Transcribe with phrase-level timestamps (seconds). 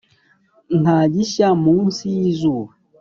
[0.81, 2.71] nta gishya munsi y'izuba